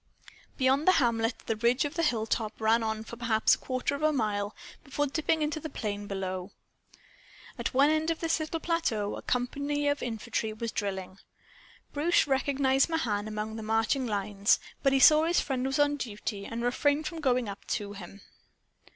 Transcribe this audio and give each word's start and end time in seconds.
Beyond 0.57 0.87
the 0.87 0.93
hamlet 0.93 1.43
the 1.45 1.55
ridge 1.57 1.85
of 1.85 1.95
hilltop 1.95 2.59
ran 2.59 2.81
on 2.81 3.03
for 3.03 3.17
perhaps 3.17 3.53
a 3.53 3.57
quarter 3.59 3.99
mile 4.11 4.55
before 4.83 5.05
dipping 5.05 5.43
into 5.43 5.59
the 5.59 5.69
plain 5.69 6.07
below. 6.07 6.53
At 7.59 7.75
one 7.75 7.91
end 7.91 8.09
of 8.09 8.19
this 8.19 8.39
little 8.39 8.59
plateau 8.59 9.15
a 9.15 9.21
company 9.21 9.87
of 9.87 10.01
infantry 10.01 10.53
was 10.53 10.71
drilling. 10.71 11.19
Bruce 11.93 12.25
recognized 12.25 12.89
Mahan 12.89 13.27
among 13.27 13.57
the 13.57 13.61
marching 13.61 14.07
lines, 14.07 14.59
but 14.81 14.91
he 14.91 14.99
saw 14.99 15.25
his 15.25 15.39
friend 15.39 15.67
was 15.67 15.77
on 15.77 15.97
duty 15.97 16.47
and 16.47 16.63
refrained 16.63 17.05
from 17.05 17.21
going 17.21 17.47
up 17.47 17.63
to 17.67 17.93
him. 17.93 18.21